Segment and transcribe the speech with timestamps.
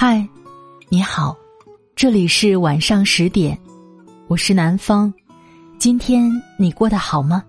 [0.00, 0.24] 嗨，
[0.88, 1.36] 你好，
[1.96, 3.58] 这里是晚上十点，
[4.28, 5.12] 我是南方。
[5.76, 7.42] 今天你过得好吗？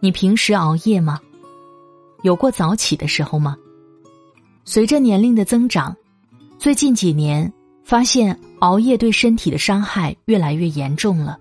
[0.00, 1.20] 你平时熬夜吗？
[2.22, 3.58] 有过早起的时候吗？
[4.64, 5.94] 随着年龄的增长，
[6.58, 7.52] 最近几年
[7.84, 11.38] 发现熬夜对身体的伤害越来越严重了。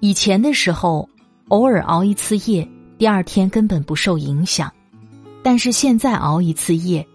[0.00, 1.08] 以前的时候，
[1.46, 2.68] 偶尔熬一次夜，
[2.98, 4.68] 第二天根本不受影响，
[5.44, 7.06] 但是现在熬一次夜。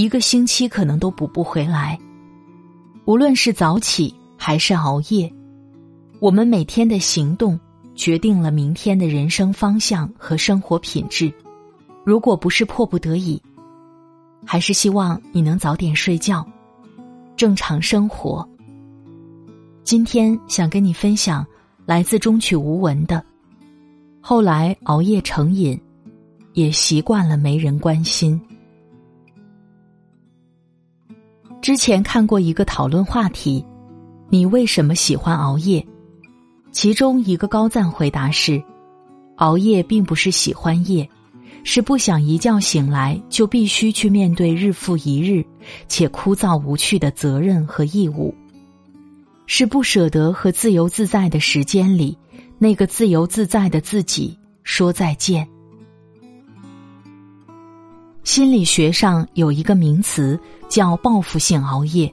[0.00, 1.98] 一个星期可能都补不回来。
[3.04, 5.30] 无论是早起还是熬夜，
[6.20, 7.60] 我们每天的行动
[7.94, 11.30] 决定了明天的人生方向和生活品质。
[12.02, 13.38] 如果不是迫不得已，
[14.42, 16.46] 还是希望你能早点睡觉，
[17.36, 18.48] 正常生活。
[19.84, 21.46] 今天想跟你分享
[21.84, 23.22] 来自中曲无闻的，
[24.18, 25.78] 后来熬夜成瘾，
[26.54, 28.40] 也习惯了没人关心。
[31.62, 33.64] 之前看过一个讨论话题
[34.30, 35.86] ：“你为什么喜欢熬夜？”
[36.72, 38.62] 其中一个高赞回答是
[39.36, 41.06] ：“熬夜并不是喜欢夜，
[41.62, 45.44] 是不想一觉醒来就必须去面对日复一日
[45.86, 48.34] 且枯燥无趣的责任和义务，
[49.46, 52.16] 是不舍得和自由自在的时间里
[52.58, 55.46] 那个自由自在的自己说再见。”
[58.30, 62.08] 心理学上有一个名词叫“报复性熬夜”，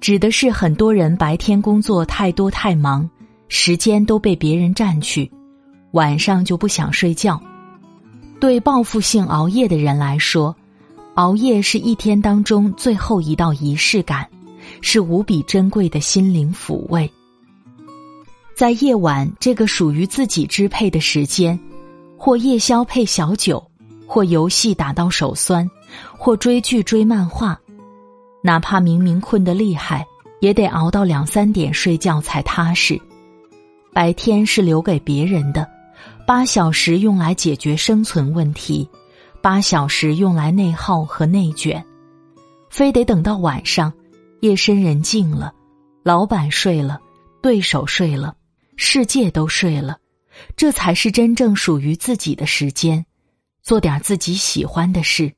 [0.00, 3.10] 指的是很多人白天工作太多太忙，
[3.48, 5.28] 时间都被别人占去，
[5.90, 7.42] 晚上就不想睡觉。
[8.38, 10.54] 对报复性熬夜的人来说，
[11.14, 14.24] 熬夜是一天当中最后一道仪式感，
[14.82, 17.10] 是无比珍贵的心灵抚慰。
[18.54, 21.58] 在夜晚这个属于自己支配的时间，
[22.16, 23.60] 或夜宵配小酒。
[24.08, 25.70] 或游戏打到手酸，
[26.16, 27.60] 或追剧追漫画，
[28.42, 30.04] 哪怕明明困得厉害，
[30.40, 32.98] 也得熬到两三点睡觉才踏实。
[33.92, 35.68] 白天是留给别人的，
[36.26, 38.88] 八小时用来解决生存问题，
[39.42, 41.84] 八小时用来内耗和内卷，
[42.70, 43.92] 非得等到晚上，
[44.40, 45.52] 夜深人静了，
[46.02, 46.98] 老板睡了，
[47.42, 48.34] 对手睡了，
[48.76, 49.98] 世界都睡了，
[50.56, 53.04] 这才是真正属于自己的时间。
[53.68, 55.30] 做点自己喜欢的事，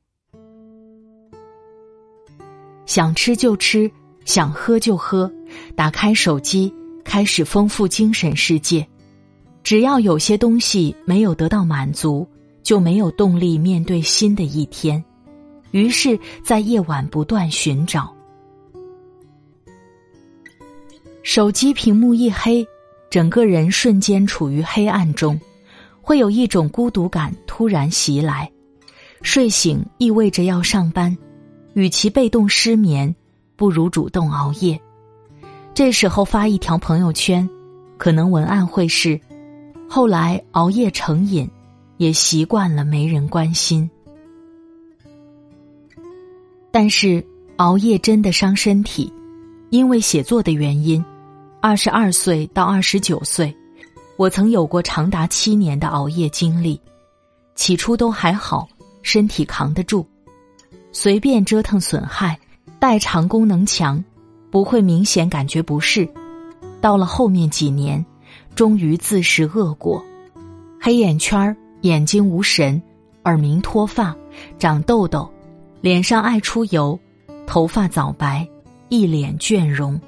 [2.85, 3.91] 想吃就吃，
[4.23, 5.29] 想喝就喝，
[5.75, 8.87] 打开手机，开始丰富精神世界。
[9.63, 12.25] 只要有些东西没有得到满足，
[12.63, 15.03] 就没有动力面对新的一天。
[15.71, 18.15] 于是，在夜晚不断寻找，
[21.21, 22.65] 手机屏幕一黑，
[23.09, 25.37] 整个人瞬间处于黑暗中。
[26.11, 28.51] 会有一种孤独感突然袭来，
[29.21, 31.17] 睡醒意味着要上班，
[31.73, 33.15] 与其被动失眠，
[33.55, 34.77] 不如主动熬夜。
[35.73, 37.49] 这时候发一条朋友圈，
[37.97, 39.17] 可能文案会是
[39.89, 41.49] ：“后来熬夜成瘾，
[41.95, 43.89] 也习惯了没人关心。”
[46.71, 49.09] 但是熬夜真的伤身体，
[49.69, 51.01] 因为写作的原因，
[51.61, 53.55] 二十二岁到二十九岁。
[54.21, 56.79] 我曾有过长达七年的熬夜经历，
[57.55, 58.69] 起初都还好，
[59.01, 60.05] 身体扛得住，
[60.91, 62.39] 随便折腾损害，
[62.77, 64.03] 代偿功能强，
[64.51, 66.07] 不会明显感觉不适。
[66.79, 68.05] 到了后面几年，
[68.53, 70.05] 终于自食恶果，
[70.79, 72.79] 黑眼圈儿眼睛无神，
[73.23, 74.15] 耳鸣脱发，
[74.59, 75.27] 长痘痘，
[75.81, 76.99] 脸上爱出油，
[77.47, 78.47] 头发早白，
[78.87, 79.99] 一脸倦容。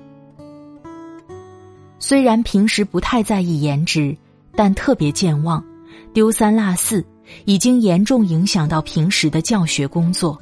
[2.05, 4.13] 虽然平时不太在意颜值，
[4.57, 5.63] 但特别健忘，
[6.13, 7.01] 丢三落四，
[7.45, 10.37] 已经严重影响到平时的教学工作。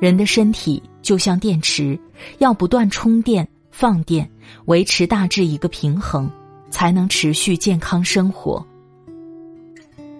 [0.00, 1.96] 人的身体就像电池，
[2.38, 4.28] 要不断充电、放电，
[4.64, 6.28] 维持大致一个平衡，
[6.70, 8.66] 才能持续健康生活。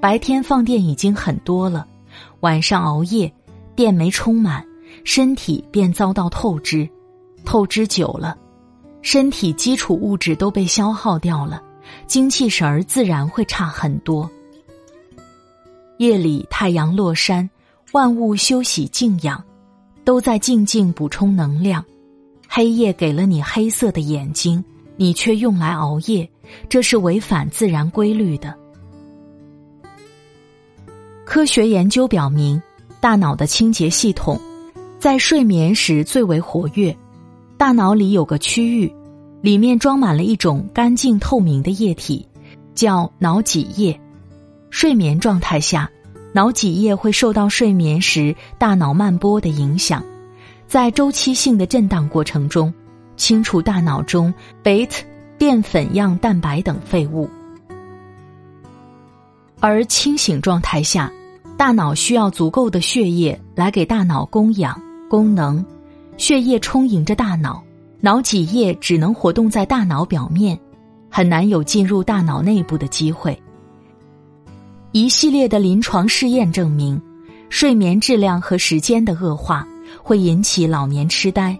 [0.01, 1.84] 白天放电已经很多了，
[2.42, 3.33] 晚上熬夜，
[3.75, 4.65] 电没充满，
[5.03, 6.89] 身体便遭到透支，
[7.45, 8.39] 透支久了。
[9.03, 11.63] 身体基础物质都被消耗掉了，
[12.07, 14.31] 精气神儿自然会差很多。
[15.99, 17.49] 夜里太阳落山，
[17.93, 19.43] 万物休息静养，
[20.05, 21.85] 都在静静补充能量。
[22.49, 24.65] 黑夜给了你黑色的眼睛，
[24.97, 26.29] 你却用来熬夜，
[26.69, 28.55] 这是违反自然规律的。
[31.25, 32.61] 科学研究表明，
[33.01, 34.41] 大脑的清洁系统
[34.99, 36.95] 在睡眠时最为活跃。
[37.60, 38.91] 大脑里有个区域，
[39.42, 42.27] 里面装满了一种干净透明的液体，
[42.74, 44.01] 叫脑脊液。
[44.71, 45.86] 睡眠状态下，
[46.33, 50.03] 脑脊液会受到睡眠时大脑慢波的影响，
[50.66, 52.72] 在周期性的震荡过程中，
[53.18, 54.33] 清除大脑中
[54.63, 55.04] 贝塔、
[55.36, 57.28] 淀粉样蛋白等废物。
[59.60, 61.13] 而清醒状态下，
[61.59, 64.80] 大脑需要足够的血液来给大脑供氧、
[65.10, 65.63] 功能，
[66.21, 67.65] 血液充盈着大脑，
[67.99, 70.57] 脑脊液只能活动在大脑表面，
[71.09, 73.34] 很难有进入大脑内部的机会。
[74.93, 77.01] 一系列的临床试验证明，
[77.49, 79.67] 睡眠质量和时间的恶化
[80.03, 81.59] 会引起老年痴呆，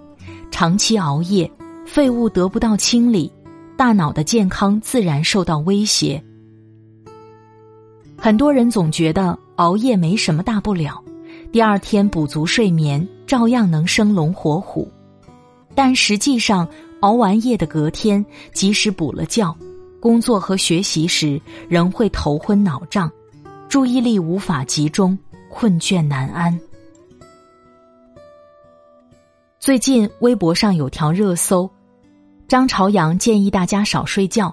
[0.51, 1.51] 长期熬夜，
[1.87, 3.33] 废物得不到清理，
[3.79, 6.23] 大脑的健康自然受到威胁。
[8.15, 11.03] 很多人总觉得熬夜没什么大不了，
[11.51, 14.91] 第二天补足睡眠照样能生龙活虎，
[15.73, 16.69] 但实际上
[16.99, 19.57] 熬完夜的隔天，即使补了觉，
[20.01, 23.09] 工作和学习时仍会头昏脑胀。
[23.69, 25.17] 注意力无法集中，
[25.49, 26.59] 困倦难安。
[29.61, 31.71] 最近微博上有条热搜：
[32.49, 34.53] 张朝阳建议大家少睡觉，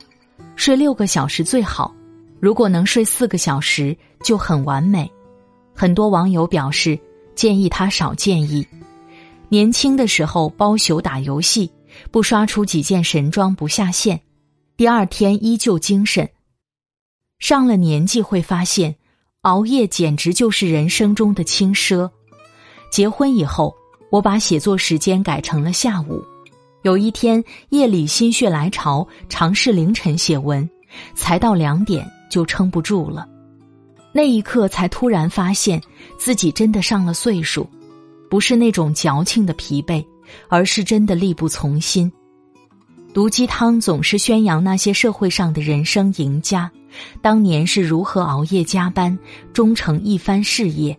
[0.55, 1.91] 睡六个小时最好，
[2.39, 5.11] 如果能睡四个小时就很完美。
[5.73, 6.99] 很多网友表示
[7.37, 8.67] 建议他少建议。
[9.47, 11.71] 年轻的时候包宿打游戏，
[12.11, 14.19] 不刷出几件神装不下线，
[14.75, 16.29] 第二天依旧精神。
[17.39, 18.93] 上了年纪会发现。
[19.41, 22.09] 熬夜简直就是人生中的轻奢。
[22.91, 23.73] 结婚以后，
[24.09, 26.21] 我把写作时间改成了下午。
[26.81, 30.69] 有一天夜里心血来潮，尝试凌晨写文，
[31.15, 33.25] 才到两点就撑不住了。
[34.17, 35.79] 那一刻才突然发现
[36.17, 37.69] 自己真的上了岁数，
[38.31, 40.03] 不是那种矫情的疲惫，
[40.47, 42.11] 而是真的力不从心。
[43.13, 46.71] 毒鸡汤总是宣扬那些社会上的人生赢家。
[47.21, 49.15] 当年是如何熬夜加班，
[49.53, 50.97] 终成一番事业，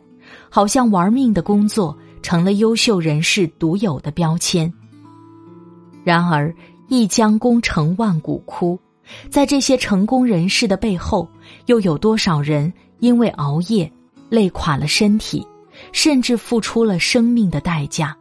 [0.49, 4.73] 好像玩命的工作成了优秀人士独有的标签。
[6.05, 6.55] 然而，
[6.87, 8.79] 一将功成万骨枯，
[9.29, 11.29] 在这些成功人士的背后，
[11.67, 13.91] 又有多少人因为熬夜
[14.29, 15.47] 累垮了身体，
[15.93, 18.17] 甚至付出了生命的代价？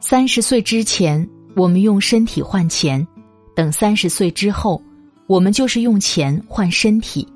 [0.00, 3.06] 三十岁之前，我们用身体换钱。
[3.54, 4.80] 等三十岁之后，
[5.26, 7.26] 我们就是用钱换身体，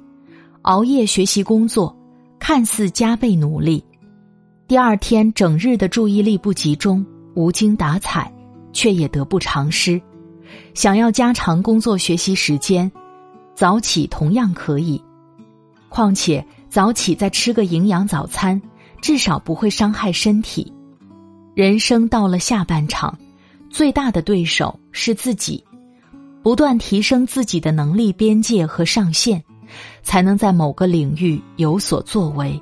[0.63, 1.97] 熬夜学习工作，
[2.39, 3.83] 看似加倍努力，
[4.69, 8.31] 第二天整日的注意力不集中，无精打采，
[8.73, 10.01] 却也得不偿失。
[10.75, 12.91] 想要加长工作学习时间，
[13.61, 14.99] 早起同样可以。
[15.91, 18.59] 况且早起再吃个营养早餐，
[19.03, 20.73] 至少不会伤害身体。
[21.55, 23.19] 人生到了下半场，
[23.69, 25.63] 最大的对手是自己。
[26.43, 29.45] 不断提升自己的能力边界和上限，
[30.03, 32.59] 才能在某个领域有所作为。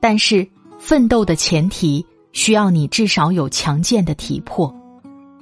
[0.00, 0.48] 但是，
[0.78, 2.02] 奋斗的前提
[2.32, 4.74] 需要你至少有强健的体魄，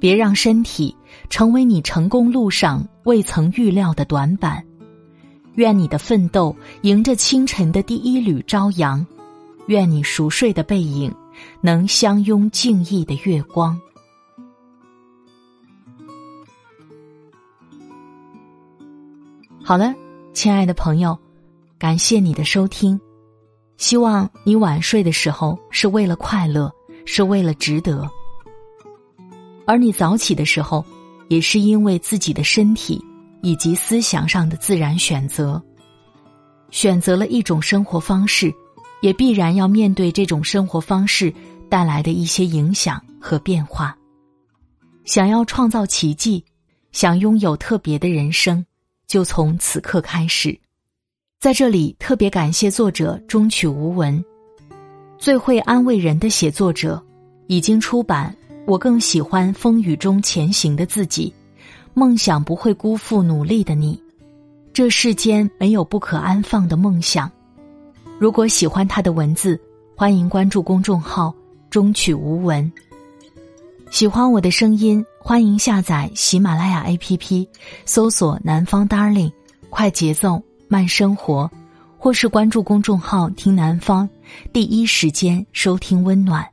[0.03, 0.93] 别让身体
[1.29, 4.61] 成为你成功路上未曾预料的短板。
[5.53, 9.07] 愿你的奋斗迎着清晨的第一缕朝阳，
[9.67, 11.09] 愿你熟睡的背影
[11.61, 13.79] 能相拥静谧的月光。
[19.63, 19.95] 好了，
[20.33, 21.17] 亲爱的朋友，
[21.79, 22.99] 感谢你的收听。
[23.77, 26.69] 希望你晚睡的时候是为了快乐，
[27.05, 28.05] 是为了值得；
[29.65, 30.85] 而你早起的时候，
[31.29, 33.03] 也是因为自己的身体
[33.41, 35.61] 以及思想上的自然选择。
[36.71, 38.53] 选择了一种生活方式，
[39.01, 41.33] 也必然要面对这种生活方式
[41.69, 43.95] 带来的一些影响和变化。
[45.05, 46.43] 想要创造奇迹，
[46.91, 48.65] 想拥有特别的人生。
[49.05, 50.57] 就从此刻开始，
[51.39, 54.23] 在这里特别感谢作者中曲无闻，
[55.19, 57.03] 最会安慰人的写作者，
[57.47, 58.35] 已经出版。
[58.65, 61.33] 我更喜欢风雨中前行的自己，
[61.93, 64.01] 梦想不会辜负努力的你。
[64.71, 67.29] 这世间没有不可安放的梦想。
[68.17, 69.59] 如果喜欢他的文字，
[69.95, 71.33] 欢迎关注公众号
[71.69, 72.71] 中曲无闻。
[73.91, 77.45] 喜欢我的声音，欢迎下载喜马拉雅 APP，
[77.85, 79.31] 搜索“南方 Darling”，
[79.69, 81.51] 快节奏慢生活，
[81.97, 84.09] 或是关注公众号“听南方”，
[84.53, 86.52] 第一时间收听温暖。